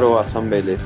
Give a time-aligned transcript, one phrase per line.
[0.00, 0.80] Lautaro Azán Vélez.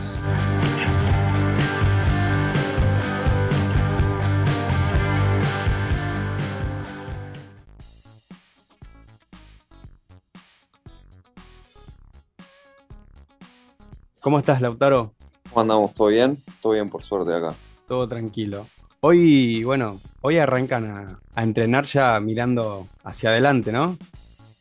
[14.23, 15.13] ¿Cómo estás, Lautaro?
[15.51, 15.93] ¿Cómo andamos?
[15.93, 16.38] ¿Todo bien?
[16.63, 17.55] Todo bien, por suerte, acá.
[17.87, 18.66] Todo tranquilo.
[19.01, 23.95] Hoy, bueno, hoy arrancan a, a entrenar ya mirando hacia adelante, ¿no?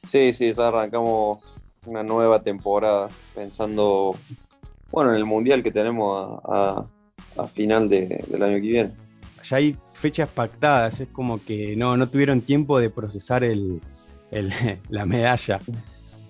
[0.05, 1.39] Sí, sí, ya arrancamos
[1.87, 4.15] una nueva temporada pensando,
[4.91, 6.85] bueno, en el mundial que tenemos a, a-
[7.43, 8.91] a final de- del año que viene.
[9.49, 13.81] Ya hay fechas pactadas, es como que no, no tuvieron tiempo de procesar el,
[14.31, 14.51] el-
[14.89, 15.59] la medalla.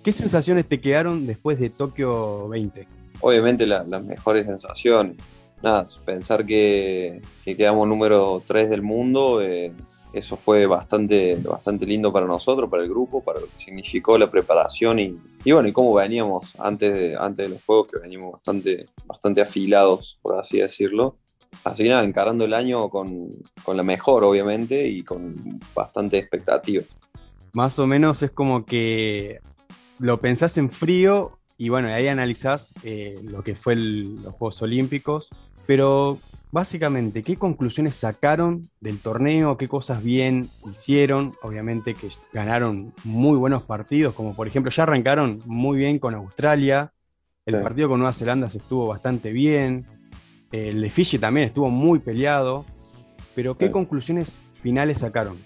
[0.02, 2.86] ¿Qué sensaciones te quedaron después de Tokio 20?
[3.20, 5.16] Obviamente la- las mejores sensaciones.
[5.62, 9.72] Nada, pensar que, que quedamos número 3 del mundo, eh,
[10.12, 14.30] eso fue bastante, bastante lindo para nosotros, para el grupo, para lo que significó la
[14.30, 18.32] preparación y, y bueno, y cómo veníamos antes de, antes de los juegos, que veníamos
[18.32, 21.16] bastante, bastante afilados, por así decirlo.
[21.64, 23.28] Así que nada, encarando el año con,
[23.62, 26.82] con la mejor, obviamente, y con bastante expectativa.
[27.52, 29.40] Más o menos es como que
[29.98, 35.28] lo pensás en frío y bueno, ahí analizás eh, lo que fue los Juegos Olímpicos,
[35.74, 36.18] pero
[36.50, 39.56] básicamente, ¿qué conclusiones sacaron del torneo?
[39.56, 41.32] ¿Qué cosas bien hicieron?
[41.40, 46.92] Obviamente que ganaron muy buenos partidos, como por ejemplo ya arrancaron muy bien con Australia,
[47.46, 47.62] el Sí.
[47.62, 49.86] partido con Nueva Zelanda se estuvo bastante bien,
[50.50, 52.66] el de Fiji también estuvo muy peleado,
[53.34, 53.72] pero ¿qué Sí.
[53.72, 55.38] conclusiones finales sacaron?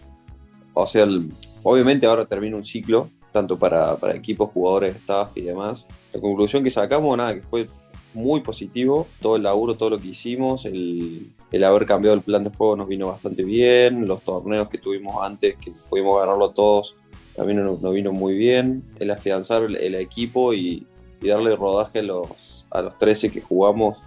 [0.75, 1.31] O sea, el-
[1.63, 5.87] obviamente ahora termina un ciclo, tanto para, para equipos, jugadores, staff y demás.
[6.13, 7.69] La conclusión que sacamos, nada, que fue
[8.17, 12.43] muy positivo, todo el laburo, todo lo que hicimos, el, el haber cambiado el plan
[12.43, 16.97] de juego nos vino bastante bien, los torneos que tuvimos antes, que pudimos ganarlo todos,
[17.35, 20.87] también nos, vino muy bien, el afianzar el, equipo y,
[21.21, 23.99] y darle rodaje a los, a los 13 que jugamos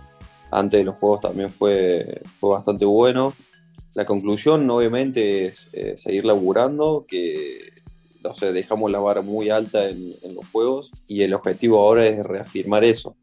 [0.52, 3.34] antes de los juegos también fue, fue bastante bueno.
[3.94, 7.74] La conclusión, obviamente, es eh, seguir laburando, que
[8.24, 12.24] o sea, dejamos la vara muy alta en, los juegos y el objetivo ahora es
[12.26, 13.16] reafirmar eso.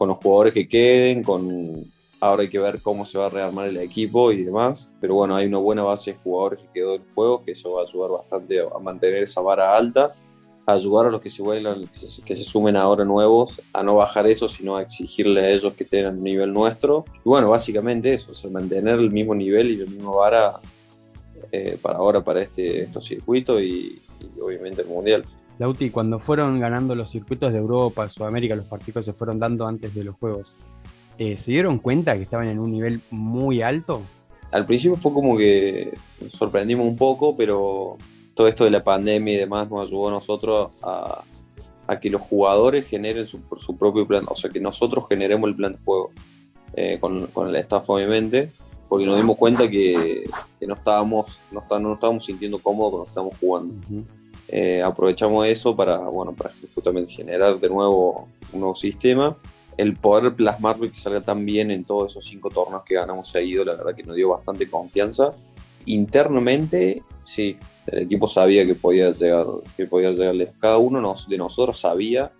[0.00, 1.84] Con los jugadores que queden, con
[2.20, 4.88] ahora hay que ver cómo se va a rearmar el equipo y demás.
[4.98, 7.82] Pero bueno, hay una buena base de jugadores que quedó en juego, que eso va
[7.82, 10.14] a ayudar bastante a mantener esa vara alta,
[10.64, 11.86] a ayudar a los que se vuelvan,
[12.24, 15.84] que se, sumen ahora nuevos, a no bajar eso, sino a exigirle a ellos que
[15.84, 17.04] tengan el nivel nuestro.
[17.18, 20.60] Y bueno, básicamente eso, o sea, mantener el mismo nivel y la misma vara
[21.52, 23.96] eh, para ahora, para este, estos y, y
[24.40, 25.26] obviamente el mundial.
[25.60, 29.94] Lauti, cuando fueron ganando los circuitos de Europa, Sudamérica, los partidos se fueron dando antes
[29.94, 30.54] de los Juegos,
[31.18, 34.00] eh, ¿se dieron cuenta que estaban en un nivel muy alto?
[34.52, 37.98] Al principio fue como que nos sorprendimos un poco, pero
[38.34, 41.22] todo esto de la pandemia y demás nos ayudó a nosotros a,
[41.86, 45.56] a que los jugadores generen su, su propio plan, o sea, que nosotros generemos el
[45.56, 46.10] plan de juego
[46.74, 48.48] eh, con, con el staff, obviamente,
[48.88, 50.24] porque nos dimos cuenta que,
[50.58, 53.74] que no, estábamos, no, está- no nos estábamos sintiendo cómodos cuando estábamos jugando.
[54.52, 59.36] Eh, aprovechamos eso para, bueno, para justamente generar de nuevo un nuevo sistema.
[59.76, 63.28] El poder plasmarlo y que salga tan bien en todos esos cinco torneos que ganamos
[63.28, 65.32] seguido, la verdad que nos dio bastante confianza.
[65.86, 67.56] Internamente, sí,
[67.86, 69.46] el equipo sabía que podía llegar,
[69.76, 70.54] que podía llegar lejos.
[70.60, 72.32] Cada uno nos- de nosotros sabía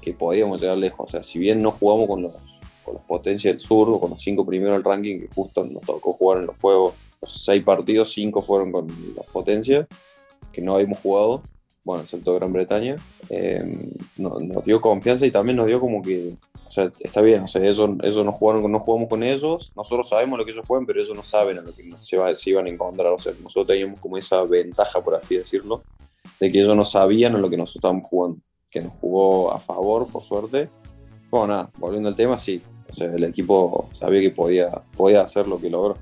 [0.00, 1.08] que podíamos llegar lejos.
[1.08, 2.32] O sea, si bien no jugamos con los,
[2.84, 5.82] con las potencias del sur o con los cinco primeros del ranking, que justo nos
[5.82, 8.86] tocó jugar en los juegos, los seis partidos, cinco fueron con
[9.16, 9.86] las potencias
[10.54, 11.42] que no habíamos jugado,
[11.84, 12.96] bueno, excepto Gran Bretaña,
[13.28, 13.62] eh,
[14.16, 16.34] no- nos dio confianza y también nos dio como que,
[16.66, 20.08] o sea, está bien, o sea, ellos, ellos no, jugaron, no jugamos con ellos, nosotros
[20.08, 22.50] sabemos lo que ellos juegan, pero ellos no saben a lo que se, va- se
[22.50, 25.82] iban a encontrar, o sea, nosotros teníamos como esa ventaja, por así decirlo,
[26.40, 28.38] de que ellos no sabían a lo que nosotros estábamos jugando,
[28.70, 30.70] que nos jugó a favor, por suerte.
[31.30, 35.46] Bueno, nada, volviendo al tema, sí, o sea, el equipo sabía que podía, podía hacer
[35.46, 35.96] lo que logró.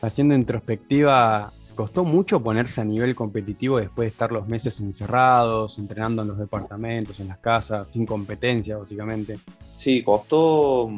[0.00, 6.22] Haciendo introspectiva, ¿costó mucho ponerse a nivel competitivo después de estar los meses encerrados, entrenando
[6.22, 9.38] en los departamentos, en las casas, sin competencia, básicamente?
[9.76, 10.90] Sí, costó,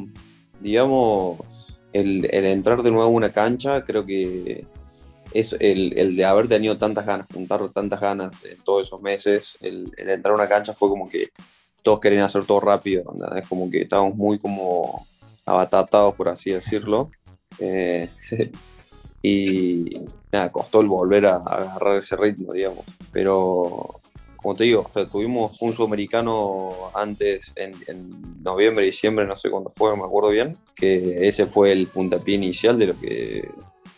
[0.59, 1.39] digamos,
[1.93, 4.65] el, entrar de nuevo a una cancha, creo que
[5.35, 9.59] es el, el de haber tenido tantas ganas, juntar tantas ganas en todos esos meses,
[9.61, 11.29] el, entrar a una cancha fue como que
[11.83, 13.05] todos querían hacer todo rápido,
[13.37, 15.07] es como que estábamos muy como
[15.45, 17.11] abatatados, por así decirlo.
[17.59, 18.09] Eh,
[19.23, 20.01] y
[20.33, 24.01] nada, costó el volver a, a agarrar ese ritmo, digamos, pero
[24.37, 29.51] como te digo, o sea, tuvimos un sudamericano antes, en, en noviembre, diciembre, no sé
[29.51, 33.51] cuándo fue, no me acuerdo bien, que ese fue el puntapié inicial de lo que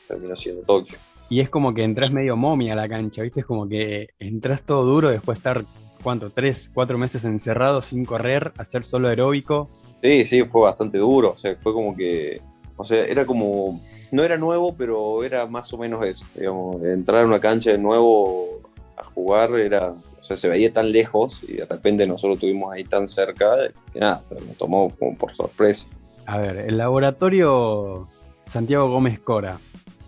[0.08, 0.98] terminó siendo Tokio.
[1.30, 3.40] Y es como que entras medio momia a la cancha, ¿viste?
[3.40, 5.64] Es como que entras todo duro después de estar
[6.02, 6.30] ¿cuánto?
[6.30, 9.70] ¿Tres, cuatro meses encerrados sin correr, hacer solo aeróbico?
[10.02, 11.30] Sí, sí, fue bastante duro.
[11.30, 12.40] O sea, fue como que.
[12.76, 13.80] O sea, era como.
[14.12, 16.24] No era nuevo, pero era más o menos eso.
[16.34, 18.60] Digamos, entrar a una cancha de nuevo
[18.96, 19.90] a jugar era.
[19.90, 23.56] O sea, se veía tan lejos y de repente nosotros estuvimos ahí tan cerca
[23.92, 25.84] que nada, o nos tomó como por sorpresa.
[26.26, 28.06] A ver, el laboratorio
[28.46, 29.58] Santiago Gómez Cora,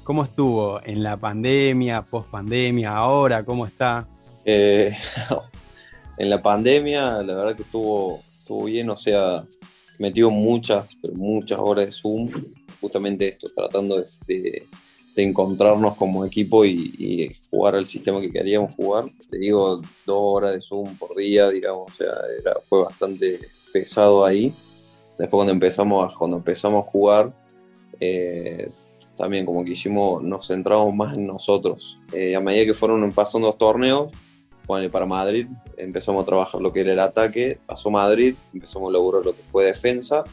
[0.05, 3.43] ¿cómo estuvo en la pandemia, post pandemia, ahora?
[3.43, 4.07] ¿Cómo está?
[4.45, 4.95] Eh,
[6.19, 9.45] en la pandemia, la verdad que estuvo, estuvo bien, o sea,
[9.99, 12.29] metió muchas, pero muchas horas de Zoom,
[12.85, 14.67] justamente esto, tratando de,
[15.17, 19.07] encontrarnos como equipo y, jugar al sistema que queríamos jugar.
[19.31, 23.41] Te digo, dos horas de Zoom por día, digamos, o sea, era, fue bastante
[23.73, 24.53] pesado ahí.
[25.19, 27.33] Después cuando empezamos a, cuando empezamos a jugar,
[28.01, 28.69] eh,
[29.17, 31.99] también como que hicimos, nos centramos más en nosotros.
[32.13, 34.11] Eh, a medida que fueron pasando los torneos,
[34.67, 35.47] bueno, para Madrid
[35.77, 39.43] empezamos a trabajar lo que era el ataque, pasó Madrid, empezamos a lograr lo que
[39.43, 40.25] fue defensa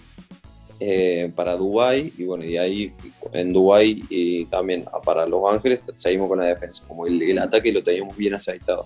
[0.84, 2.92] eh, para Dubai y bueno, y ahí
[3.34, 7.84] en Dubai y también para Los Ángeles seguimos con la defensa, como el, ataque lo
[7.84, 8.86] teníamos bien aceitado.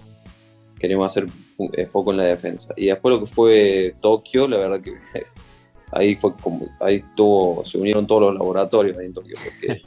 [0.78, 1.28] Queríamos hacer
[1.74, 2.74] eh, foco en la defensa.
[2.76, 4.94] Y después lo que fue Tokio, la verdad que
[5.92, 9.82] ahí fue como, ahí estuvo, se unieron todos los laboratorios ahí en Tokio, porque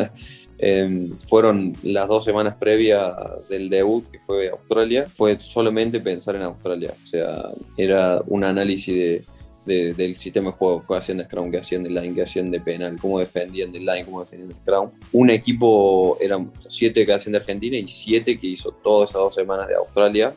[0.60, 3.14] Em, fueron las dos semanas previas
[3.48, 6.94] del debut, que fue Australia, fue solamente pensar en Australia.
[7.00, 9.22] O sea, era un análisis de,
[9.68, 12.60] del sistema de juego, qué hacían de Scrum, qué hacían de line, qué hacían de
[12.60, 14.90] penal, cómo defendían de line, cómo defendían de Scrum.
[15.12, 19.34] Un equipo, eran siete que hacían de Argentina y siete que hizo todas esas dos
[19.34, 20.34] semanas de Australia,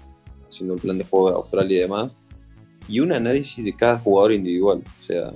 [0.48, 2.16] haciendo un plan de juego de Australia y demás.
[2.88, 4.84] Y un análisis de cada jugador individual.
[5.00, 5.32] O sea,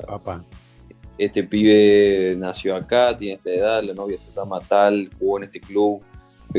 [1.17, 5.61] este pibe nació acá, tiene esta edad, la novia se llama tal, jugó en este
[5.61, 6.01] club,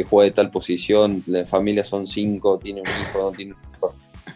[0.05, 3.55] juega de tal posición, la familia son cinco, tiene un hijo, no tiene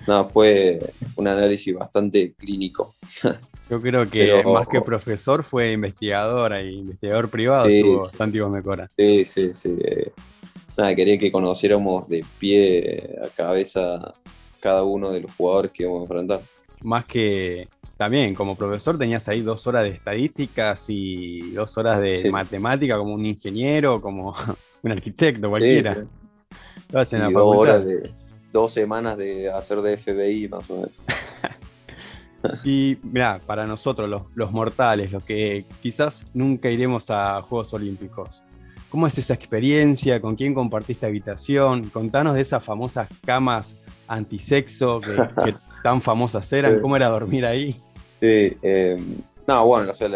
[0.06, 0.78] Nada, fue
[1.16, 2.94] un análisis bastante clínico.
[3.70, 7.84] Yo creo que más que profesor fue investigador e investigador privado, sí,
[8.16, 8.88] Santiago Mecora.
[8.96, 9.76] Sí, sí, sí.
[10.76, 14.14] Nada, quería que conociéramos de pie a cabeza
[14.58, 16.40] cada uno de los jugadores que íbamos a enfrentar.
[16.82, 22.28] Más que también como profesor tenías ahí dos horas de estadísticas y dos horas de
[22.30, 24.34] matemática como un ingeniero, como
[24.82, 26.04] un arquitecto, cualquiera.
[26.90, 28.10] dos horas de
[28.52, 30.92] dos semanas de hacer de FBI más o menos.
[32.64, 38.42] y mira, para nosotros los, los mortales, los que quizás nunca iremos a Juegos Olímpicos,
[38.88, 40.20] ¿cómo es esa experiencia?
[40.20, 41.90] ¿Con quién compartiste habitación?
[41.90, 43.76] Contanos de esas famosas camas
[44.08, 45.10] antisexo que,
[45.44, 47.80] que tan famosas eran, ¿cómo era dormir ahí?
[48.20, 48.98] Sí, eh,
[49.46, 50.08] no, bueno, o sea,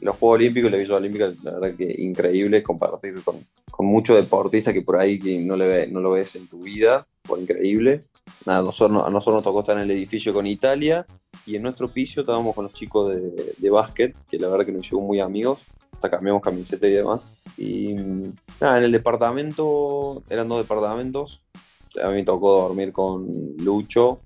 [0.00, 3.36] los Juegos Olímpicos y la Villa Olímpica, la verdad que increíble compartir con,
[3.78, 6.62] con muchos deportistas que por ahí que no, le ve, no lo ves en tu
[6.62, 8.00] vida, fue increíble.
[8.44, 11.06] Nada, nosotros, a nosotros nos tocó estar en el edificio con Italia
[11.46, 14.72] y en nuestro piso estábamos con los chicos de, de básquet, que la verdad que
[14.72, 15.60] nos llevó muy amigos,
[15.92, 17.40] hasta cambiamos camiseta y demás.
[17.56, 17.94] Y
[18.60, 21.40] nada, en el departamento, eran dos departamentos,
[22.02, 24.22] a mí me tocó dormir con Lucho,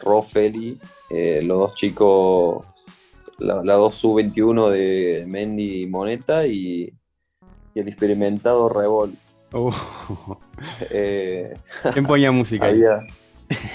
[0.00, 0.76] Rofeli
[1.10, 2.66] eh, los dos chicos,
[3.38, 6.92] la, dos sub-21 de Mendy y Moneta y,
[7.78, 9.12] el experimentado Revol.
[9.52, 9.70] Uh.
[10.90, 11.54] Eh,
[11.92, 12.66] ¿Quién ponía música?
[12.68, 13.06] había,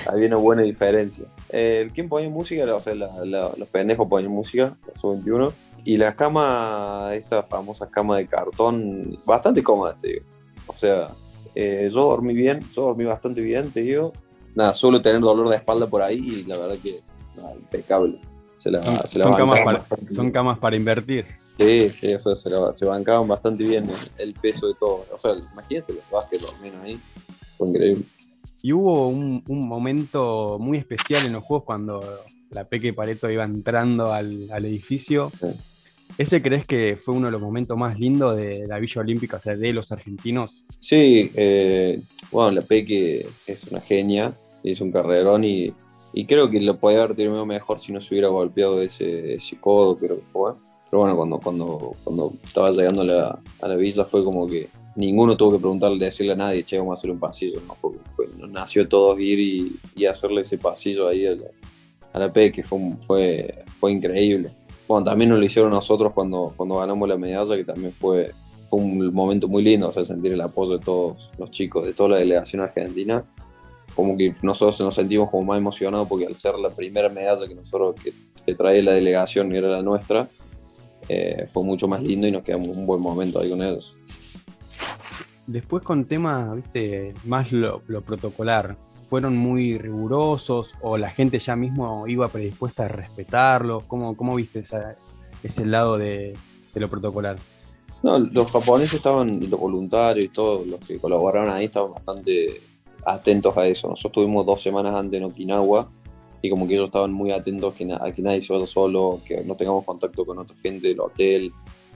[0.05, 1.25] había una buena diferencia.
[1.49, 2.63] Eh, ¿Quién ponía música?
[2.75, 5.51] O sea, los pendejos ponían música, la sub-21.
[5.85, 10.25] Y la cama, esta famosa cama de cartón, bastante cómoda, te digo.
[10.67, 11.09] O sea,
[11.55, 14.13] yo dormí bien, yo dormí bastante bien, te digo.
[14.55, 16.99] Nada, suelo tener dolor de espalda por ahí y la verdad que
[17.55, 18.19] impecable.
[18.57, 21.25] son, camas para, invertir.
[21.57, 25.05] Sí, sí, o sea, se, se, bancaban bastante bien el, peso de todo.
[25.11, 26.99] O sea, imagínate los básquet menos ahí,
[27.57, 28.03] fue increíble.
[28.61, 32.01] Y hubo un, momento muy especial en los juegos cuando
[32.49, 35.31] la Peque Pareto iba entrando al, edificio.
[36.17, 39.41] ¿Ese crees que fue uno de los momentos más lindos de la Villa Olímpica, o
[39.41, 40.63] sea, de los argentinos?
[40.79, 44.33] Sí, eh, bueno, la Peque es una genia,
[44.63, 45.73] es un carrerón y
[46.13, 49.57] y creo que lo podía haber tenido mejor si no se hubiera golpeado ese, ese
[49.57, 50.53] codo, creo que fue.
[50.93, 54.69] Pero bueno, cuando, cuando, cuando estaba llegando a la, a la villa fue como que
[54.95, 57.59] ninguno tuvo que preguntarle, decirle a nadie, che, vamos a hacer un pasillo.
[57.67, 61.31] No, fue, nació todos ir y, y, hacerle ese pasillo ahí a
[62.13, 64.51] la, a P, que fue, fue, fue increíble.
[64.87, 68.29] Bueno, también nos lo hicieron nosotros cuando, cuando ganamos la medalla, que también fue,
[68.69, 72.17] un momento muy lindo, o sentir el apoyo de todos los chicos, de toda la
[72.17, 73.25] delegación argentina
[73.95, 77.53] como que nosotros nos sentimos como más emocionados porque al ser la primera medalla que
[77.53, 78.13] nosotros que,
[78.55, 80.27] trae la delegación y era la nuestra,
[81.09, 83.95] eh, fue mucho más lindo y nos quedamos un buen momento ahí con ellos.
[85.47, 88.75] Después con temas, viste, más lo, protocolar,
[89.09, 93.83] fueron muy rigurosos o la gente ya mismo iba predispuesta a respetarlos?
[93.83, 94.63] ¿Cómo, cómo viste
[95.43, 96.35] ese lado de,
[96.75, 97.37] lo protocolar?
[98.01, 102.61] No, los japoneses estaban, los voluntarios y todos los que colaboraron ahí estaban bastante
[103.05, 103.89] atentos a eso.
[103.89, 105.89] Nosotros estuvimos dos semanas antes en Okinawa
[106.43, 109.55] y como que ellos estaban muy atentos a que, nadie se vaya solo, que no
[109.55, 111.53] tengamos contacto con otra gente del hotel,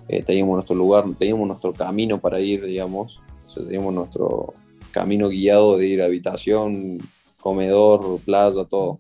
[0.08, 3.20] eh, teníamos nuestro lugar, teníamos nuestro camino para ir, digamos,
[3.54, 4.54] teníamos nuestro
[4.92, 6.98] camino guiado de ir a habitación,
[7.42, 9.00] comedor, playa, todo.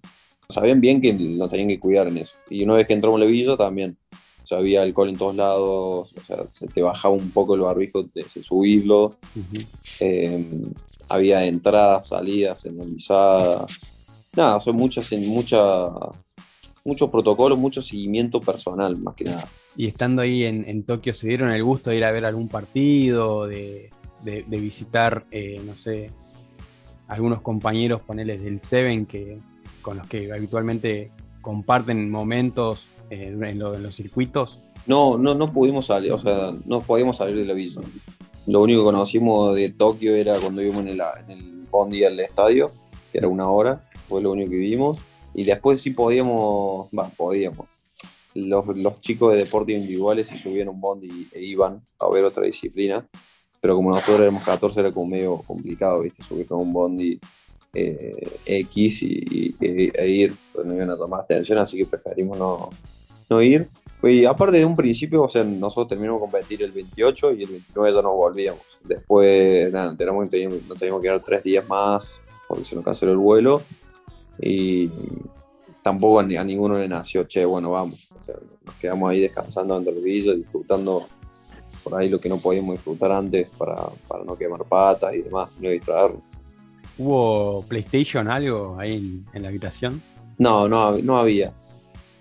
[0.49, 2.33] Sabían bien que nos tenían que cuidar en eso.
[2.49, 3.95] Y una vez que entramos a la villa también,
[4.43, 7.61] o sea, había alcohol en todos lados, o sea, se te bajaba un poco el
[7.61, 9.15] barbijo de subirlo.
[10.01, 10.45] Eh,
[11.07, 13.96] había entradas, salidas, señalizadas
[14.37, 15.57] nada, son muchas, mucha,
[16.85, 19.47] muchos protocolos, mucho seguimiento personal, más que nada.
[19.75, 23.47] Y estando ahí en, Tokio, ¿se dieron el gusto de ir a ver algún partido,
[23.47, 23.89] de,
[24.47, 26.11] visitar, eh, no sé,
[27.07, 29.39] algunos compañeros, paneles del Seven, que,
[29.81, 34.61] con los que habitualmente comparten momentos eh, en, los circuitos?
[34.85, 37.81] No, no, no pudimos salir, o sea, no podíamos salir del aviso.
[38.47, 42.19] Lo único que conocimos de Tokio era cuando íbamos en el, en el Bondi al
[42.19, 42.71] estadio,
[43.11, 44.97] que era una hora, fue lo único que vimos.
[45.33, 47.67] Y después sí podíamos, va, podíamos.
[48.33, 53.07] Los, chicos de deporte individuales se subían un bondi e iban a ver otra disciplina,
[53.59, 56.23] pero como nosotros éramos 14 era como medio complicado, ¿viste?
[56.23, 57.19] Subir con un bondi
[57.73, 62.69] eh, X y, e ir, pues no iban a llamar atención, así que preferimos no,
[63.29, 63.67] no ir.
[64.03, 67.49] Y aparte de un principio, o sea, nosotros terminamos de competir el 28 y el
[67.49, 68.61] 29 ya nos volvíamos.
[68.83, 72.13] Después, nada, teníamos, teníamos, teníamos que quedar tres días más
[72.47, 73.61] porque se nos canceló el vuelo
[74.39, 74.89] y
[75.81, 78.11] tampoco a, ninguno le nació, che, bueno, vamos.
[78.65, 81.07] nos quedamos ahí descansando en el villa, disfrutando
[81.83, 83.89] por ahí lo que no podíamos disfrutar antes para,
[84.25, 86.21] no quemar patas y demás, no distraernos.
[86.97, 90.01] ¿Hubo PlayStation algo ahí en, la habitación?
[90.37, 91.51] No, no, no había.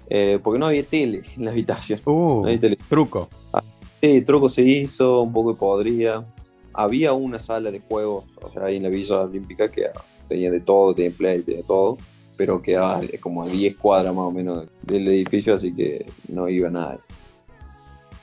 [0.08, 2.00] Eh, porque no había tele en la habitación.
[2.04, 2.46] Uh,
[2.88, 3.28] Truco.
[3.52, 3.62] Ah,
[4.00, 6.24] sí, truco se hizo, un poco de podría.
[6.72, 9.86] Había una sala de juegos, o sea, ahí en la Villa Olímpica que
[10.28, 11.98] tenía de todo, tenía play, tenía todo,
[12.36, 16.70] pero quedaba como a 10 cuadras más o menos del edificio, así que no iba
[16.70, 16.98] nada.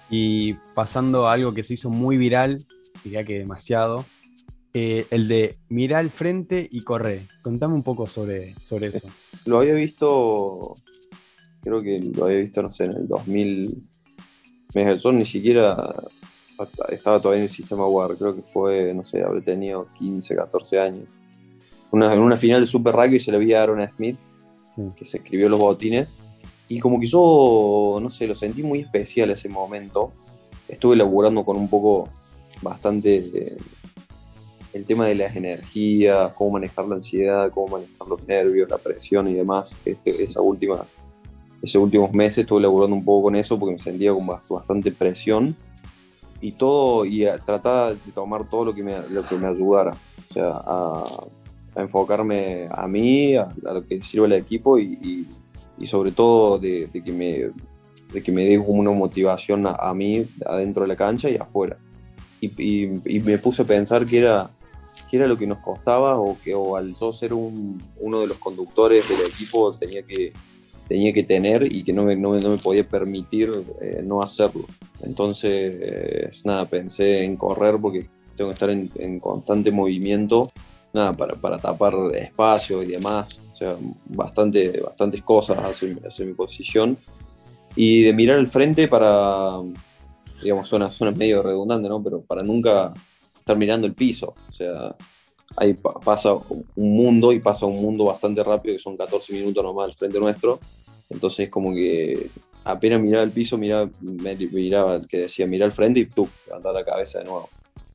[0.09, 2.65] Y pasando a algo que se hizo muy viral,
[3.03, 4.05] diría que demasiado,
[4.73, 7.23] eh, el de mirar al frente y correr.
[7.41, 9.07] Contame un poco sobre, sobre eso.
[9.45, 10.75] Lo había visto,
[11.61, 13.83] creo que lo había visto, no sé, en el 2000.
[14.97, 15.93] Sol ni siquiera
[16.89, 20.79] estaba todavía en el sistema WAR, creo que fue, no sé, habré tenido 15, 14
[20.79, 21.09] años
[21.93, 24.17] en una final de Super Rugby se le vi a Aaron Smith,
[24.95, 26.17] que se escribió los botines,
[26.67, 30.11] y como que yo, no sé, lo sentí muy especial ese momento.
[30.67, 32.09] Estuve laburando con un poco
[32.61, 33.57] bastante eh,
[34.73, 39.27] el tema de las energías, cómo manejar la ansiedad, cómo manejar los nervios, la presión
[39.27, 39.75] y demás.
[39.85, 40.85] Este, esa última,
[41.61, 45.55] esos últimos meses estuve laburando un poco con eso porque me sentía con bastante presión
[46.41, 49.91] y todo, y trataba de tomar todo lo que me, lo que me ayudara.
[49.91, 51.03] O sea, a,
[51.75, 55.27] a enfocarme a mí, a, lo que sirve al equipo y,
[55.85, 57.51] sobre todo de, que me,
[58.13, 61.77] de que me dé una motivación a, mí adentro de la cancha y afuera.
[62.39, 62.87] Y,
[63.23, 64.49] me puse a pensar que era,
[65.09, 68.27] que era lo que nos costaba o que o al yo ser un, uno de
[68.27, 70.33] los conductores del equipo tenía que,
[70.87, 73.51] tenía que tener y que no me, no me, podía permitir
[73.81, 74.65] eh, no hacerlo.
[75.03, 78.05] Entonces, nada, pensé en correr porque
[78.37, 80.49] tengo que estar en, en constante movimiento
[80.93, 83.39] nada, para, para tapar espacio y demás.
[83.53, 86.95] O sea, bastante, bastantes cosas hace, mi posición.
[87.75, 89.59] Y de mirar al frente para,
[90.41, 92.01] digamos, suena, suena medio redundante, ¿no?
[92.03, 92.93] Pero para nunca
[93.37, 94.35] estar mirando el piso.
[94.49, 94.95] O sea,
[95.57, 99.85] ahí pasa un mundo y pasa un mundo bastante rápido, que son 14 minutos nomás
[99.85, 100.59] al frente nuestro.
[101.09, 102.29] Entonces, como que
[102.63, 106.85] apenas miraba el piso, miraba, miraba que decía, mira al frente y tú, levantar la
[106.85, 107.49] cabeza de nuevo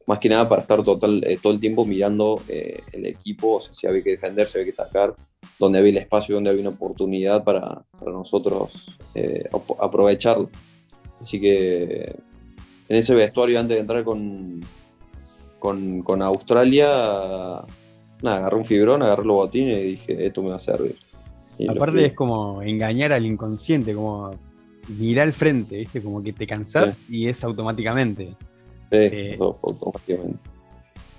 [0.09, 3.87] más que nada para estar total, eh, todo el tiempo mirando eh, el equipo, si
[3.87, 5.15] había que defender, si había que atacar,
[5.59, 8.71] donde había el espacio, donde había una oportunidad para, para nosotros
[9.15, 9.45] eh,
[9.79, 10.49] aprovecharlo.
[11.23, 12.17] Así que
[12.89, 14.63] en ese vestuario, antes de entrar con,
[15.59, 16.87] con, con Australia,
[18.23, 20.97] nada, agarré un fibrón, agarré los botines y dije, esto me va a servir.
[21.69, 24.31] Aparte es como engañar al inconsciente, como
[24.99, 26.01] mirar al frente, ¿viste?
[26.01, 28.37] Como que te cansás y es automáticamente.
[28.91, 29.37] Eh,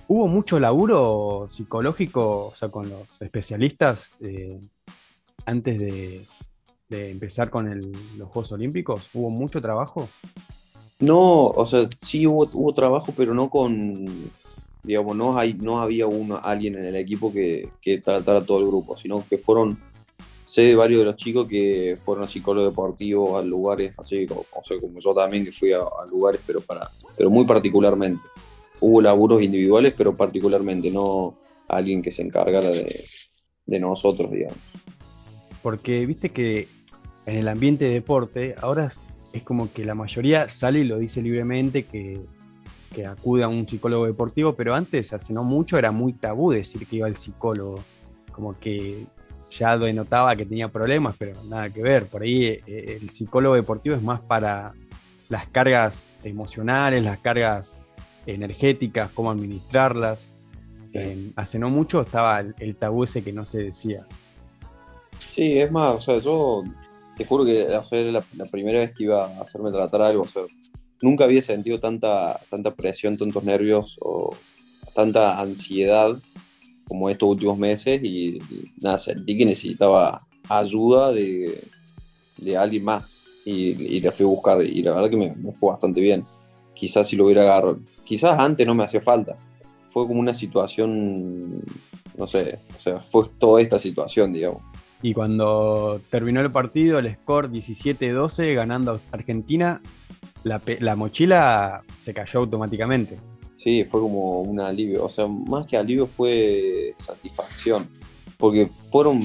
[0.08, 4.60] ¿Hubo mucho laburo psicológico o sea, con los especialistas eh,
[5.46, 6.22] antes de,
[6.90, 7.70] empezar con
[8.18, 9.10] los Juegos Olímpicos?
[9.14, 10.10] ¿Hubo mucho trabajo?
[11.00, 14.06] No, o sea, sí hubo, trabajo, pero no con,
[14.84, 18.68] digamos, no, hay, no había uno, alguien en el equipo que, que tratara todo el
[18.68, 19.78] grupo, sino que fueron,
[20.50, 24.46] sé de varios de los chicos que fueron a psicólogos deportivos, a lugares así, como,
[24.82, 28.24] como yo también que fui a, lugares, pero, para, pero muy particularmente.
[28.80, 31.38] Hubo laburos individuales, pero particularmente, no
[31.68, 33.06] alguien que se encargara de,
[33.68, 34.58] de nosotros, digamos.
[35.62, 36.68] Porque viste que
[37.28, 38.92] en el ambiente de deporte, ahora
[39.34, 42.20] es como que la mayoría sale y lo dice libremente que,
[42.96, 46.88] que acude a un psicólogo deportivo, pero antes, hace no mucho, era muy tabú decir
[46.88, 47.84] que iba al psicólogo.
[48.32, 49.06] Como que
[49.52, 52.06] ya denotaba que tenía problemas, pero nada que ver.
[52.06, 52.62] Por ahí eh,
[53.02, 54.74] el psicólogo deportivo es más para
[55.30, 57.74] las cargas emocionales, las cargas
[58.26, 60.28] energéticas, cómo administrarlas.
[61.36, 64.06] hace no mucho estaba el, tabú ese que no se decía.
[65.28, 66.64] Sí, es más, o sea, yo
[67.18, 70.28] te juro que fue la, primera vez que iba a hacerme tratar algo.
[71.02, 74.36] nunca había sentido tanta, tanta presión, tantos nervios o
[74.94, 76.18] tanta ansiedad
[76.90, 78.40] como estos últimos meses y,
[78.82, 81.64] nada, sentí que necesitaba ayuda de,
[82.38, 85.70] de alguien más y, y, la fui a buscar y la verdad que me, fue
[85.70, 86.26] bastante bien.
[86.74, 89.38] Quizás si lo hubiera agarrado, quizás antes no me hacía falta.
[89.88, 91.64] Fue como una situación,
[92.18, 94.62] no sé, o sea, fue toda esta situación, digamos.
[95.02, 99.82] Y cuando terminó el partido, el score 17-12, ganando Argentina,
[100.44, 103.18] la, mochila se cayó automáticamente.
[103.60, 105.04] Sí, fue como un alivio.
[105.04, 107.90] O sea, más que alivio fue satisfacción.
[108.38, 109.22] Porque fueron,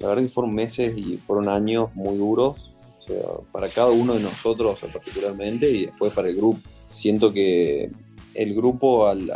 [0.00, 2.74] la verdad que fueron meses y fueron años muy duros.
[2.98, 6.58] O sea, para cada uno de nosotros particularmente y después para el grupo.
[6.90, 7.92] Siento que
[8.34, 9.30] el grupo al,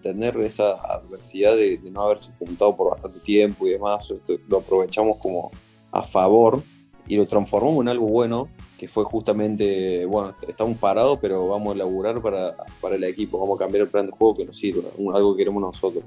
[0.00, 4.14] tener esa adversidad de, no haberse juntado por bastante tiempo y demás,
[4.46, 5.50] lo aprovechamos como
[5.90, 6.62] a favor
[7.08, 11.74] y lo transformamos en algo bueno, que fue justamente, bueno, estamos parados, pero vamos a
[11.74, 14.88] elaborar para, para el equipo, vamos a cambiar el plan de juego que nos sirva,
[15.14, 16.04] algo que queremos nosotros.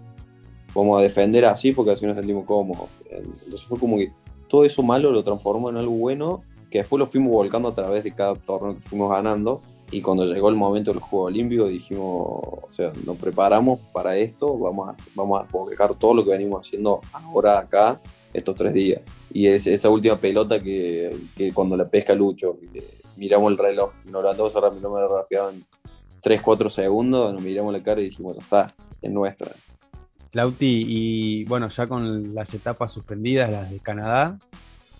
[0.75, 2.89] Vamos a defender así porque así nos sentimos cómodos.
[3.10, 4.12] Entonces fue como que
[4.47, 8.03] todo eso malo lo transformó en algo bueno, que después lo fuimos volcando a través
[8.03, 11.69] de cada torneo que fuimos ganando y cuando llegó el momento de los Juegos Olímpicos
[11.69, 16.67] dijimos, o sea, nos preparamos para esto, vamos a, vamos a todo lo que venimos
[16.67, 18.01] haciendo ahora acá,
[18.34, 19.02] estos tres días.
[19.32, 21.12] Y es esa última pelota que,
[21.54, 22.58] cuando la pesca Lucho,
[23.18, 25.66] miramos el reloj, levantamos ahora el reloj, en
[26.22, 29.52] 3, 4 segundos, nos miramos la cara y dijimos, está, es nuestra.
[30.34, 34.38] Lauti, y bueno, ya con las etapas suspendidas, las de Canadá,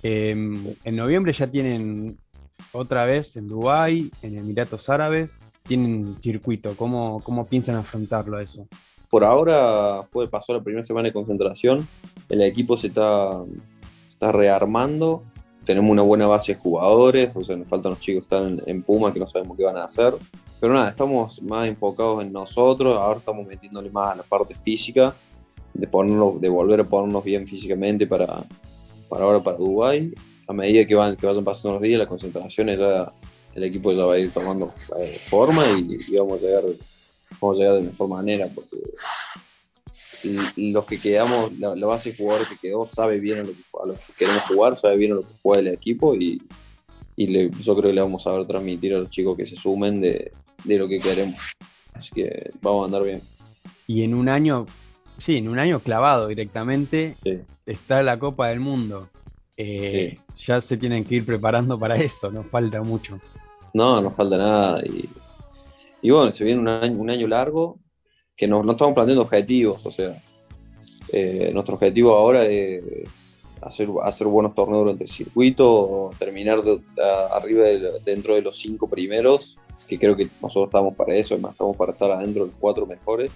[0.04, 2.18] em, en noviembre ya tienen
[2.72, 6.76] otra vez en Dubái, en Emiratos Árabes, tienen circuito.
[6.76, 8.68] ¿Cómo, cómo piensan afrontarlo eso?
[9.10, 11.88] Por ahora fue, pasó la primera semana de concentración,
[12.30, 13.44] el equipo se está,
[14.08, 15.24] está rearmando,
[15.66, 18.84] tenemos una buena base de jugadores, o sea, nos faltan los chicos que están en,
[18.84, 20.14] Puma que no sabemos qué van a hacer.
[20.60, 25.14] Pero nada, estamos más enfocados en nosotros, ahora estamos metiéndole más a la parte física,
[25.74, 28.44] de, ponerlo, de volver a ponernos bien físicamente para,
[29.10, 30.14] para ahora para Dubái
[30.48, 33.12] a medida que, van, que vayan pasando los días, las concentraciones, ya
[33.54, 36.64] el equipo ya va a ir tomando eh, forma y, vamos, a llegar,
[37.42, 38.78] a llegar de mejor manera, porque
[40.56, 43.86] los que quedamos, la, base de jugadores que quedó sabe bien a lo que, a
[43.86, 46.42] lo que queremos jugar, sabe bien a lo que juega el equipo y,
[47.16, 50.02] y yo creo que le vamos a ver transmitir a los chicos que se sumen
[50.02, 50.32] de,
[50.64, 51.40] de lo que queremos.
[51.94, 53.22] Así que vamos a andar bien.
[53.88, 54.66] Y en un año,
[55.18, 57.16] sí, en un año clavado directamente,
[57.66, 59.10] está la Copa del Mundo.
[59.56, 63.20] Eh, ya se tienen que ir preparando para eso, no falta mucho.
[63.74, 64.82] No, no falta nada.
[64.86, 65.10] Y,
[66.04, 67.80] bueno, se viene un año, un año largo
[68.36, 70.16] que no, no estamos planteando objetivos, o sea,
[71.12, 72.84] eh, nuestro objetivo ahora es
[73.62, 76.62] hacer, hacer buenos torneos durante el circuito, terminar
[77.32, 77.66] arriba
[78.06, 79.58] dentro de los cinco primeros,
[79.88, 82.86] que creo que nosotros estamos para eso, además estamos para estar adentro de los cuatro
[82.86, 83.32] mejores,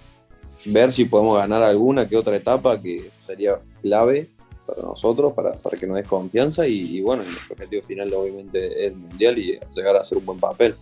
[0.64, 4.28] ver si podemos ganar alguna que otra etapa que sería clave
[4.66, 8.92] para nosotros, para, para que nos des confianza y, bueno, nuestro objetivo final obviamente es
[8.92, 10.74] el Mundial y llegar a hacer un buen papel.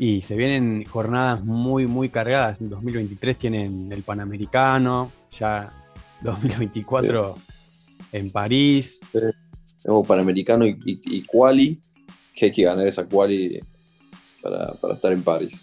[0.00, 2.60] Y se vienen jornadas muy, muy cargadas.
[2.60, 5.70] En 2023 tienen el Panamericano, ya
[6.22, 7.36] 2024
[8.12, 8.98] en París.
[9.82, 11.78] Tenemos Panamericano y, y, Quali,
[12.34, 13.60] que hay que ganar esa Quali
[14.42, 15.62] para, para estar en París.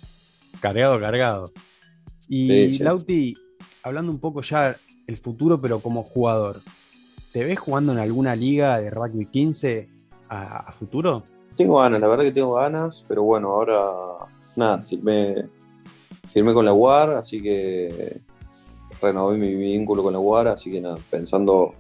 [0.60, 1.52] Cargado, cargado.
[2.30, 3.36] Y Lauti,
[3.82, 4.76] hablando un poco ya
[5.08, 6.62] el futuro, pero como jugador,
[7.38, 9.88] ¿Te ves jugando en alguna liga de rugby 15
[10.30, 11.24] a, futuro?
[11.58, 15.48] Tengo ganas, la verdad que tengo ganas, pero bueno, ahora nada, firmé,
[16.30, 18.22] firmé con la UAR, así que
[19.02, 21.74] renové mi vínculo con la UAR, así que nada, pensando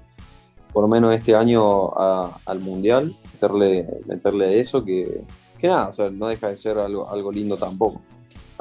[0.73, 5.21] por lo menos este año al Mundial, meterle, meterle eso, que,
[5.57, 8.01] que nada, o sea, no deja de ser algo, algo lindo tampoco.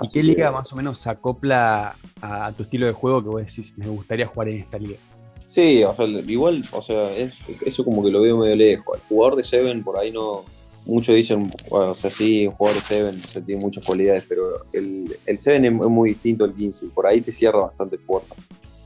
[0.02, 3.46] ¿Y qué liga más o menos se acopla a, tu estilo de juego que vos
[3.46, 4.98] decís, me gustaría jugar en esta liga?
[5.48, 8.96] Sí, o sea, igual, o sea, eso como que lo veo medio lejos.
[8.96, 10.44] El jugador de Seven por ahí no.
[10.86, 14.42] Muchos dicen, bueno, o sea, sí, un jugador de Seven o tiene muchas cualidades, pero
[14.72, 18.38] el, el es, muy distinto al 15 por ahí te cierra bastante puertas.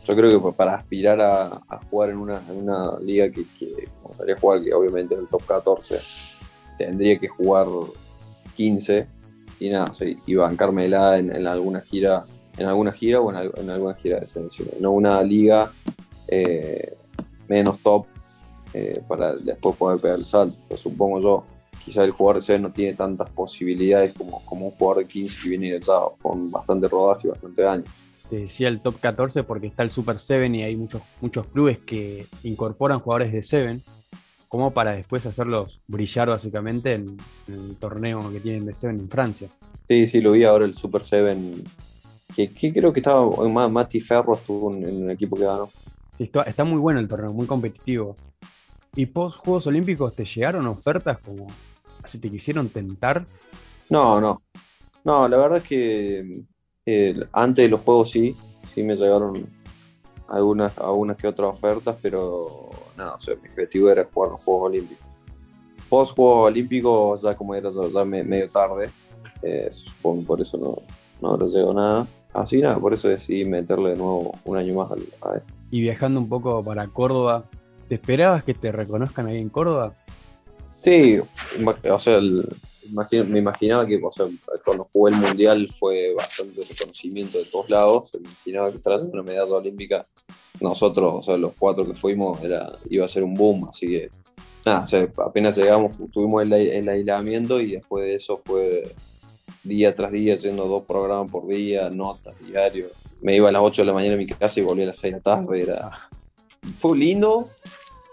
[0.06, 1.60] Yo creo que para aspirar a,
[1.90, 5.44] jugar en una, en una liga que, que gustaría jugar, que obviamente es el top
[5.46, 5.98] 14,
[6.78, 7.66] tendría que jugar
[8.56, 9.06] 15
[9.60, 9.92] y nada,
[10.26, 12.24] y bancármela en, en alguna gira,
[12.56, 15.70] en alguna gira o en, en alguna gira de selección, no una liga
[16.28, 16.96] eh,
[17.48, 18.06] menos top
[18.72, 20.56] eh, para después poder pegar el salto.
[20.76, 21.44] supongo yo,
[21.90, 25.40] quizá el jugador de 7 no tiene tantas posibilidades como, como un jugador de 15
[25.42, 27.84] que viene ingresado, con bastante rodaje y bastante daño.
[28.28, 31.78] Te decía el top 14 porque está el Super 7 y hay muchos, muchos clubes
[31.78, 33.80] que incorporan jugadores de 7
[34.46, 37.16] como para después hacerlos brillar básicamente en,
[37.48, 39.48] el torneo que tienen de Seven en Francia.
[39.88, 41.64] Sí, sí, lo vi ahora el Super Seven,
[42.34, 45.68] que, creo que estaba, más Mati Ferro estuvo en, un equipo que ganó.
[46.18, 48.14] Sí, está, muy bueno el torneo, muy competitivo.
[48.94, 51.46] ¿Y post Juegos Olímpicos te llegaron ofertas como
[52.10, 53.24] así te quisieron tentar?
[53.88, 54.42] No, no.
[55.04, 56.44] No, la verdad es que
[56.84, 58.34] eh, antes de los Juegos sí,
[58.74, 59.46] sí me llegaron
[60.28, 64.66] algunas, algunas que otras ofertas, pero nada, o sea, mi objetivo era jugar los Juegos
[64.66, 65.06] Olímpicos.
[65.88, 68.90] Post Juegos Olímpicos, ya como era ya medio tarde,
[69.42, 70.76] eh, supongo por eso no,
[71.22, 72.06] no habrá llegado nada.
[72.32, 75.54] Así nada, por eso decidí meterle de nuevo un año más a esto.
[75.70, 77.44] Y viajando un poco para Córdoba,
[77.88, 79.94] ¿te esperabas que te reconozcan ahí en Córdoba?
[80.80, 82.20] Sí, o sea,
[83.24, 84.26] me imaginaba que o sea,
[84.64, 88.10] cuando jugué el Mundial fue bastante reconocimiento de todos lados.
[88.14, 90.06] Me imaginaba que tras una medalla olímpica
[90.58, 94.10] nosotros, o sea, los cuatro que fuimos, era, iba a ser un boom, así que
[94.64, 94.86] nada,
[95.18, 98.90] apenas llegamos, tuvimos el, aislamiento y después de eso fue
[99.62, 102.86] día tras día haciendo dos programas por día, notas, diario.
[103.20, 104.96] Me iba a las 8 de la mañana a mi casa y volví a las
[104.96, 105.60] 6 de la tarde.
[105.60, 106.08] Era...
[106.78, 107.48] Fue lindo,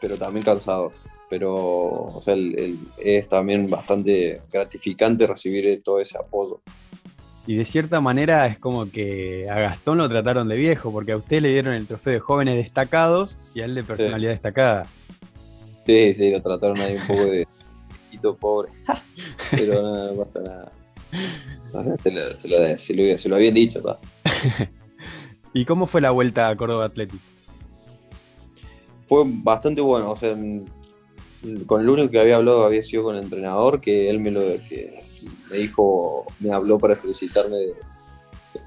[0.02, 0.92] pero también cansado.
[1.30, 2.36] Pero, o sea,
[3.04, 6.62] es también bastante gratificante recibir todo ese apoyo.
[7.48, 11.18] Y de cierta manera es como que a Gastón lo trataron de viejo, porque a
[11.18, 14.86] usted le dieron el trofeo de jóvenes destacados y a él de personalidad destacada.
[15.86, 17.48] Sí, sí, lo trataron ahí un poco de
[18.04, 18.70] chiquito pobre.
[19.52, 21.98] Pero no, no pasa nada.
[21.98, 23.82] se, lo, se, lo, habían dicho.
[25.54, 27.22] ¿Y cómo fue la vuelta a Córdoba Athletic?
[29.08, 30.12] Fue bastante bueno.
[30.12, 30.36] O sea,
[31.66, 34.42] con el único que había hablado había sido con el entrenador, que él me lo
[34.68, 35.04] que
[35.52, 37.58] me dijo, me habló para felicitarme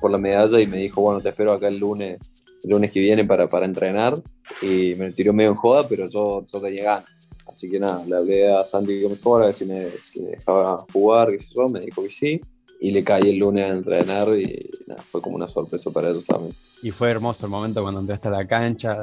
[0.00, 3.00] por la medalla y me dijo, bueno, te espero acá el lunes, el lunes que
[3.00, 4.20] viene para, para entrenar.
[4.62, 7.10] Y me tiró medio en joda, pero yo, yo tenía ganas.
[7.52, 10.30] Así que nada, le hablé a Santi que mejor, a ver si me, si me
[10.30, 12.40] dejaba jugar, qué sé yo, me dijo que sí.
[12.80, 16.24] Y le caí el lunes a entrenar y nada, fue como una sorpresa para ellos
[16.24, 16.54] también.
[16.82, 18.96] Y fue hermoso el momento cuando entraste a la cancha,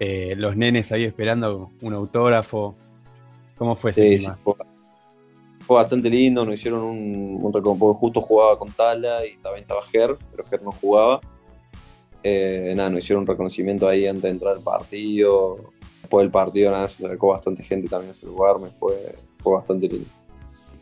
[0.00, 2.76] eh, los nenes ahí esperando un autógrafo.
[3.62, 4.26] ¿Cómo fue ese sí,
[5.60, 10.16] fue bastante lindo, nos hicieron un, un justo jugaba con Tala y también estaba Ger,
[10.32, 11.20] pero Ger no jugaba.
[12.24, 15.58] Eh, nada, nos hicieron un reconocimiento ahí antes de entrar al partido.
[16.00, 19.52] Después del partido, nada, se acercó bastante gente también a ese lugar, me fue, fue
[19.52, 20.08] bastante lindo.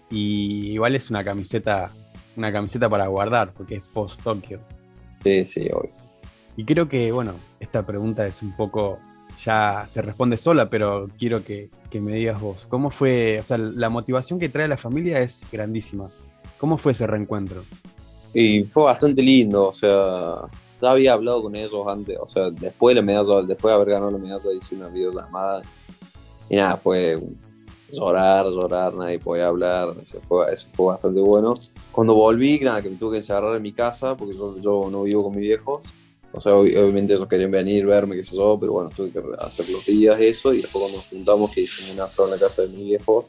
[0.09, 1.91] Y igual es una camiseta,
[2.35, 4.59] una camiseta para guardar, porque es post Tokio.
[5.23, 5.91] Sí, sí, hoy.
[6.57, 8.99] Y creo que, bueno, esta pregunta es un poco
[9.45, 13.41] ya se responde sola, pero quiero que, me digas vos, ¿cómo fue?
[13.41, 16.11] O sea, la motivación que trae la familia es grandísima.
[16.59, 17.63] ¿Cómo fue ese reencuentro?
[18.35, 20.43] Y fue bastante lindo, o sea,
[20.81, 23.91] ya había hablado con ellos antes, o sea, después de la medalla, después de haber
[23.91, 25.63] ganado la medalla, hice una videollamada
[26.49, 27.19] y nada, fue
[27.93, 31.55] llorar, llorar, nadie podía hablar, eso fue, eso fue bastante bueno.
[31.91, 35.03] Cuando volví, nada, que me tuve que encerrar en mi casa, porque yo, yo no
[35.03, 35.83] vivo con mis viejos,
[36.33, 39.69] o sea, obviamente ellos querían venir, verme, qué sé yo, pero bueno, tuve que hacer
[39.69, 42.63] los días eso y después cuando nos juntamos, que hicimos una sola en la casa
[42.63, 43.29] de mi viejo,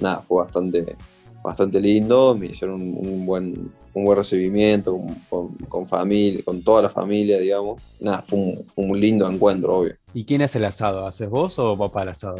[0.00, 0.96] nada, fue bastante,
[1.42, 6.88] bastante lindo, me hicieron un, buen, un buen recibimiento con, con, familia, con toda la
[6.88, 7.80] familia, digamos.
[8.00, 9.94] Nada, fue un, un, lindo encuentro, obvio.
[10.12, 11.06] ¿Y quién hace el asado?
[11.06, 12.38] ¿Haces vos o papá el asado?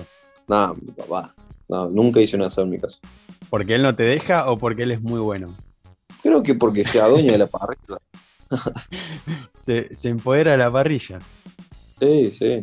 [0.48, 1.34] Nada, mi papá.
[1.68, 2.98] No, nunca hice un asado en mi casa.
[3.50, 5.54] ¿Porque él no te deja o porque él es muy bueno?
[6.22, 7.98] Creo que porque se adueña de la parrilla.
[9.54, 11.18] se, se empodera la parrilla.
[11.98, 12.60] Sí, sí.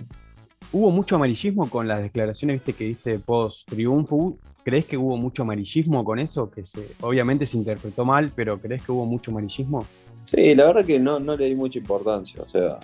[0.72, 4.40] ¿Hubo mucho amarillismo con las declaraciones ¿viste, que diste post triunfo?
[4.64, 6.50] ¿Crees que hubo mucho amarillismo con eso?
[6.50, 9.86] Que se, obviamente se interpretó mal, pero ¿crees que hubo mucho amarillismo?
[10.24, 12.42] Sí, la verdad que no, no le di mucha importancia.
[12.42, 12.80] O sea,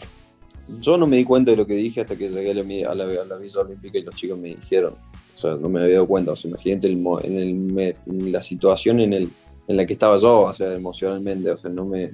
[0.79, 3.25] yo no me di cuenta de lo que dije hasta que llegué a la, a
[3.25, 4.93] la, visa olímpica y los chicos me dijeron.
[5.33, 6.33] O sea, no me había dado cuenta.
[6.33, 9.29] O sea, imagínate el, en, el, la situación en el,
[9.67, 12.11] en la que estaba yo, o sea, emocionalmente, o sea, no me,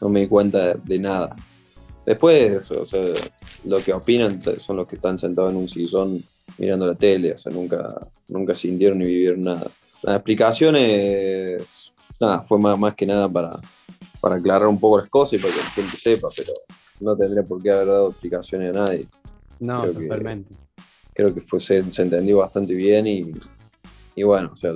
[0.00, 1.36] no me di cuenta de, nada.
[2.04, 3.00] Después, o sea,
[3.64, 6.22] lo que opinan son los que están sentados en un sillón
[6.58, 9.70] mirando la tele, o sea, nunca, nunca sintieron ni vivieron nada.
[10.02, 13.58] Las explicaciones, nada, fue más, más que nada para,
[14.20, 16.52] para aclarar un poco las cosas y para que la gente sepa, pero
[17.00, 19.06] no tendría por qué haber dado explicaciones a nadie.
[19.60, 20.54] No, totalmente.
[21.14, 23.32] creo que fue, se, entendió bastante bien y,
[24.14, 24.74] y bueno, o sea,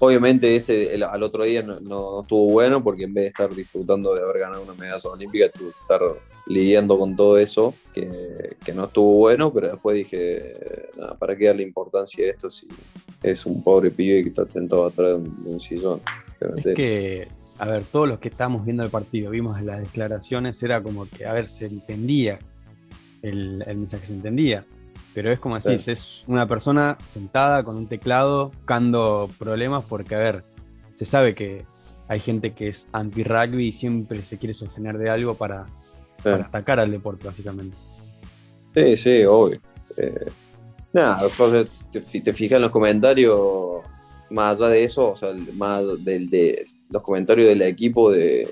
[0.00, 4.22] obviamente ese al otro día no, estuvo bueno porque en vez de estar disfrutando de
[4.22, 6.00] haber ganado una medalla olímpica, tuve que estar
[6.46, 11.46] lidiando con todo eso, que, que no estuvo bueno, pero después dije, nada, ¿para qué
[11.46, 12.66] darle importancia a esto si
[13.22, 16.00] es un pobre pibe que está sentado atrás de un, sillón?
[16.56, 20.82] Es que, a ver, todos los que estábamos viendo el partido, vimos las declaraciones, era
[20.82, 22.38] como que, a ver, se entendía,
[23.22, 24.64] el, el mensaje se entendía.
[25.14, 30.18] Pero es como decís, es una persona sentada con un teclado buscando problemas porque, a
[30.18, 30.44] ver,
[30.94, 31.64] se sabe que
[32.06, 35.66] hay gente que es anti-rugby y siempre se quiere sostener de algo para,
[36.24, 37.76] atacar al deporte, básicamente.
[38.74, 39.58] Sí, sí, obvio.
[39.96, 40.30] Eh,
[40.92, 41.28] nada,
[41.90, 43.82] te, te fijas en los comentarios,
[44.30, 48.48] más allá de eso, o sea, más del, de los comentarios del equipo de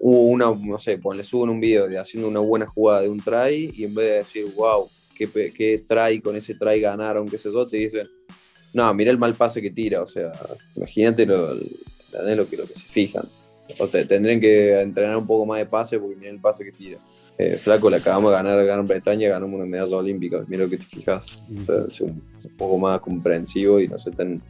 [0.00, 3.72] una, no sé, ponle suben un video de haciendo una buena jugada de un try
[3.74, 7.50] y en vez de decir, wow, qué, qué try con ese try ganaron, qué sé
[7.52, 8.08] yo, te dicen,
[8.72, 10.32] no, mira el mal pase que tira, o sea,
[10.74, 13.24] imagínate lo, lo, que, lo que se fijan.
[13.78, 16.72] O sea, tendrían que entrenar un poco más de pase porque mira el pase que
[16.72, 16.98] tira.
[17.38, 20.70] Eh, flaco, le acabamos de ganar a Gran Bretaña, ganamos una medalla olímpica, mira lo
[20.70, 21.38] que te fijas.
[21.68, 22.22] O sea, un,
[22.56, 24.40] poco más comprensivo y no sé tan...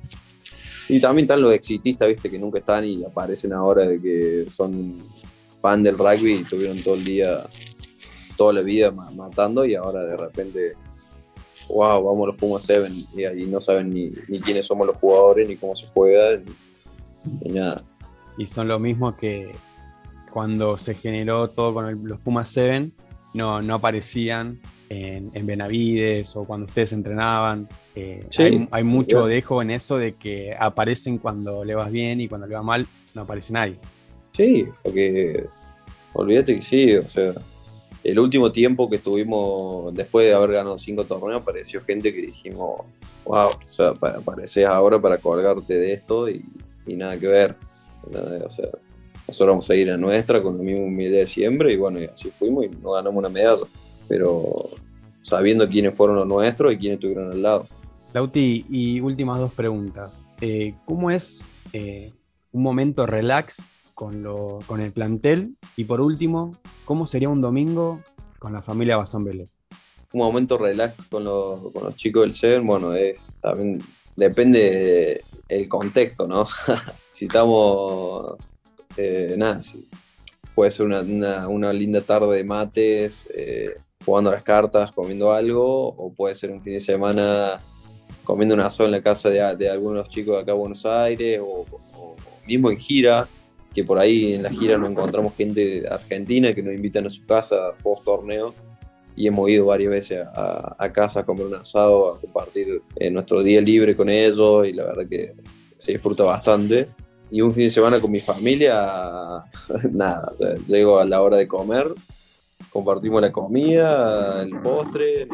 [0.89, 5.03] Y también están los exitistas, viste, que nunca están y aparecen ahora de que son
[5.61, 7.45] fan del rugby y tuvieron todo el día
[8.37, 10.73] toda la vida matando y ahora de repente,
[11.69, 15.49] wow, vamos a los Pumas 7 y ahí no saben ni, quiénes somos los jugadores,
[15.49, 16.41] ni cómo se juega,
[17.43, 17.83] ni, nada.
[18.39, 19.53] Y son lo mismo que
[20.33, 22.91] cuando se generó todo con los Pumas 7,
[23.35, 27.69] no, no aparecían en, Benavides o cuando ustedes entrenaban.
[27.95, 28.27] Eh,
[28.71, 32.55] hay, mucho dejo en eso de que aparecen cuando le vas bien y cuando le
[32.55, 33.77] va mal no aparece nadie.
[34.33, 35.45] Sí, porque
[36.13, 37.33] olvídate que sí, o sea,
[38.07, 42.83] el último tiempo que estuvimos, después de haber ganado cinco torneos, apareció gente que dijimos,
[43.25, 46.45] wow, o sea, apareces ahora para colgarte de esto y,
[46.87, 47.57] nada que ver.
[48.05, 48.69] o sea,
[49.27, 52.05] nosotros vamos a ir a nuestra con la misma humildad de siempre y bueno, y
[52.05, 53.65] así fuimos y no ganamos una medalla.
[54.09, 54.71] Pero
[55.21, 57.67] sabiendo quiénes fueron los nuestros y quiénes estuvieron al lado.
[58.13, 60.23] Lauti, y últimas dos preguntas.
[60.41, 62.13] Eh, ¿Cómo es eh,
[62.53, 63.57] un momento relax
[63.97, 65.57] con, lo, con el plantel.
[65.75, 66.55] Y por último,
[66.85, 68.03] ¿cómo sería un domingo
[68.39, 69.25] con la familia Bazán?
[69.25, 69.47] Un
[70.13, 73.83] momento relax con, con los chicos del Seven, bueno, es también
[74.15, 76.47] depende del contexto, ¿no?
[77.13, 78.37] si estamos,
[78.99, 79.61] eh, nada,
[80.55, 86.13] puede ser una, una, linda tarde de mates, eh, jugando las cartas, comiendo algo, o
[86.13, 87.59] puede ser un fin de semana
[88.25, 91.41] comiendo una asado en la casa de, de algunos chicos de acá de Buenos Aires,
[91.43, 91.65] o
[92.47, 93.27] mismo en gira,
[93.77, 97.27] que por ahí en la gira nos encontramos gente Argentina que nos invitan a su
[97.27, 98.55] casa post torneo
[99.15, 103.43] y hemos ido varias veces a, casa a comer un asado, a compartir eh, nuestro
[103.43, 105.35] día libre con ellos y la verdad que
[105.77, 106.89] se disfruta bastante.
[107.31, 109.45] Y un fin de semana con mi familia,
[109.93, 111.87] nada, o sea, llego a la hora de comer,
[112.71, 115.29] compartimos la comida, el postre,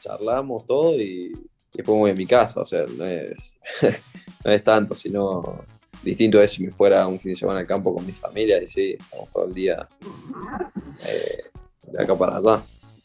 [0.00, 1.32] charlamos todo y,
[1.74, 3.58] después voy a mi casa, o sea, no es,
[4.44, 5.42] no es tanto, sino
[6.02, 8.66] distinto es si me fuera un fin de semana al campo con mi familia y
[8.66, 9.88] sí, estamos todo el día
[11.06, 11.42] eh,
[11.90, 12.62] de acá para allá.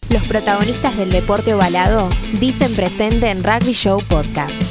[0.10, 4.62] Los protagonistas del deporte ovalado dicen presente en Rugby Show Podcast.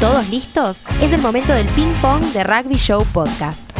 [0.00, 0.82] ¿Todos listos?
[1.00, 3.70] Es el momento del ping pong de Rugby Show Podcast.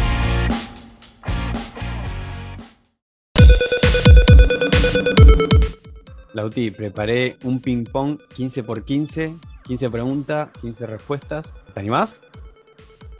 [6.33, 11.55] Lauti, preparé un ping pong 15 x 15 15 preguntas, 15 respuestas.
[11.73, 12.21] ¿Te animás?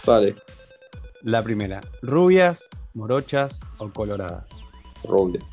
[0.05, 0.35] Vale.
[1.23, 4.47] La primera, ¿rubias, morochas o coloradas?
[5.05, 5.45] Rubias.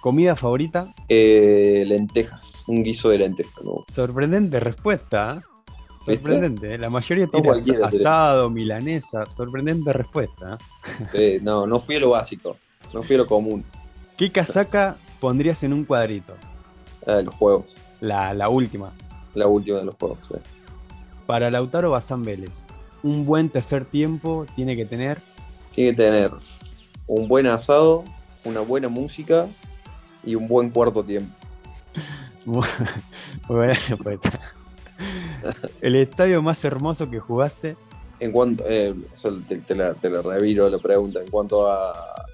[0.00, 0.92] ¿Comida favorita?
[1.08, 3.54] Eh, lentejas, un guiso de lentejas.
[3.92, 5.40] Sorprendente respuesta.
[6.08, 6.16] ¿eh?
[6.16, 6.78] Sorprendente, ¿eh?
[6.78, 7.50] la mayoría tiene
[7.84, 9.24] asado, milanesa.
[9.26, 10.58] Sorprendente respuesta.
[11.42, 12.56] no, no fui a lo básico,
[12.92, 13.64] no fui a lo común.
[14.16, 16.34] ¿Qué casaca pondrías en un cuadrito?
[17.06, 17.66] Ah, los juegos.
[18.00, 18.92] La, la última
[19.34, 20.18] la última de los juegos.
[21.26, 22.62] Para Lautaro Bazán Vélez,
[23.02, 25.18] un buen tercer tiempo tiene que tener.
[25.74, 26.30] Tiene que tener
[27.06, 28.04] un buen asado,
[28.44, 29.46] una buena música
[30.24, 31.34] y un buen cuarto tiempo.
[35.80, 37.76] El estadio más hermoso que jugaste.
[38.20, 38.94] En cuanto, eh,
[39.66, 41.68] te, la, reviro la pregunta, en cuanto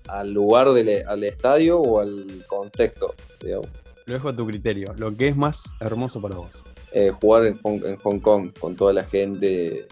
[0.09, 3.69] al lugar del al estadio o al contexto, digamos.
[4.05, 4.93] Lo dejo a tu criterio.
[4.99, 6.51] Lo que es más hermoso para vos.
[6.93, 9.87] Eh, jugar en Hong, Kong con toda la gente,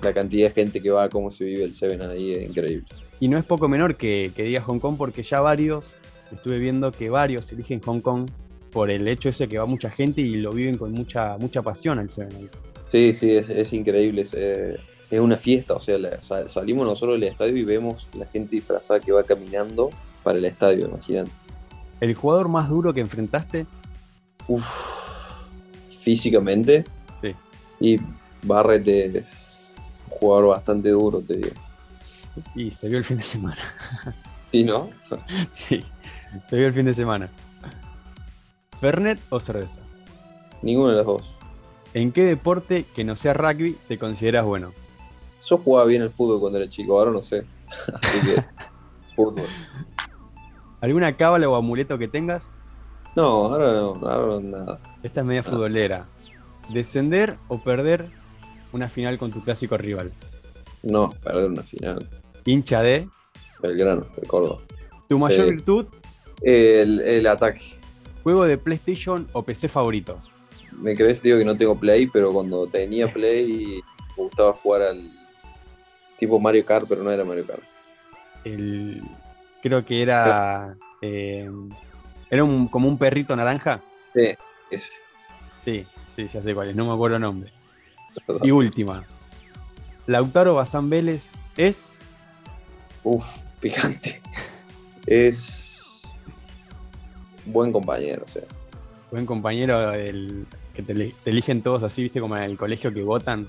[0.00, 2.86] la cantidad de gente que va, cómo se vive el Seven ahí, es increíble.
[3.18, 5.86] Y no es poco menor que, que diga Hong Kong porque ya varios,
[6.32, 8.30] estuve viendo que varios eligen Hong Kong
[8.70, 11.98] por el hecho ese que va mucha gente y lo viven con mucha, mucha pasión
[11.98, 12.48] al Seven ahí.
[12.90, 14.22] Sí, sí, es, increíble.
[14.22, 15.74] Es, una fiesta.
[15.74, 15.98] O sea,
[16.48, 19.90] salimos nosotros del estadio y vemos la gente disfrazada que va caminando
[20.22, 21.30] para el estadio, imagínate.
[22.00, 23.66] ¿El jugador más duro que enfrentaste?
[24.48, 24.64] Uf,
[26.00, 26.84] físicamente.
[27.20, 27.34] Sí.
[27.80, 28.00] Y
[28.42, 29.74] Barrett es
[30.10, 31.50] un jugador bastante duro, te digo.
[32.54, 33.58] Y se vio el fin de semana.
[34.50, 34.90] ¿Sí, no?
[35.52, 35.84] sí,
[36.48, 37.28] se vio el fin de semana.
[38.80, 39.80] ¿Fernet o cerveza?
[40.62, 41.30] Ninguno de los dos.
[41.92, 44.72] ¿En qué deporte que no sea rugby te consideras bueno?
[45.44, 47.44] Yo jugaba bien el fútbol cuando era chico, ahora no sé.
[48.02, 48.44] Así que,
[49.14, 49.46] fútbol.
[50.80, 52.50] ¿Alguna cábala o amuleto que tengas?
[53.16, 54.78] No, ahora no, ahora nada.
[55.02, 56.06] Esta es media futbolera.
[56.72, 58.06] ¿Descender o perder
[58.72, 60.12] una final con tu clásico rival?
[60.82, 62.08] No, perder una final.
[62.44, 63.08] ¿Hincha de?
[63.60, 64.60] Belgrano, de Córdoba.
[65.08, 65.86] ¿Tu mayor virtud?
[66.40, 67.74] El, el, ataque.
[68.22, 70.16] ¿Juego de PlayStation o PC favorito?
[70.80, 73.82] Me crees, digo que no tengo Play, pero cuando tenía Play
[74.16, 75.10] me gustaba jugar al
[76.18, 77.62] tipo Mario Kart, pero no era Mario Kart.
[78.44, 79.02] El,
[79.62, 80.76] creo que era.
[81.02, 81.50] Eh,
[82.30, 83.80] era un, como un perrito naranja.
[84.14, 84.34] Sí,
[84.70, 84.92] ese.
[85.64, 87.52] Sí, sí, ya sé cuál es, no me acuerdo el nombre.
[88.42, 89.04] Y última.
[90.06, 91.98] Lautaro Bazán Vélez es.
[93.04, 93.24] Uf,
[93.60, 94.20] picante.
[95.06, 96.16] Es.
[97.46, 98.42] Buen compañero, o sea.
[99.10, 103.48] Buen compañero, el que te, eligen todos así, viste, como en el colegio que votan.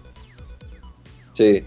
[1.34, 1.63] Sí.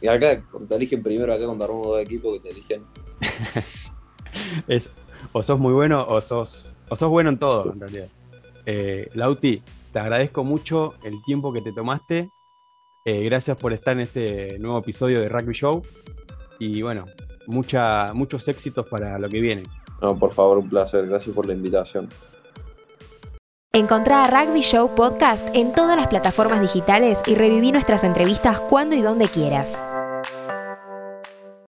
[0.00, 2.84] Y acá te eligen primero, acá armamos dos equipos que te eligen
[4.68, 4.90] es,
[5.32, 8.08] o sos muy bueno o sos, o sos bueno en todo, en realidad.
[8.66, 9.62] Eh, Lauti,
[9.92, 12.28] te agradezco mucho el tiempo que te tomaste.
[13.04, 15.82] Eh, gracias por estar en este nuevo episodio de Rugby Show.
[16.58, 17.06] Y bueno,
[17.46, 19.62] mucha, muchos éxitos para lo que viene.
[20.02, 21.06] No, por favor, un placer.
[21.06, 22.08] Gracias por la invitación.
[23.72, 28.94] Encontrá a Rugby Show Podcast en todas las plataformas digitales y reviví nuestras entrevistas cuando
[28.94, 29.78] y donde quieras.